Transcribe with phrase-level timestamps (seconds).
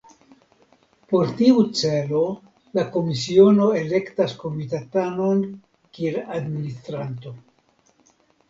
[1.11, 2.21] Por tiu celo
[2.77, 5.45] la Komisiono elektas Komitatanon
[5.99, 7.37] kiel Administranto.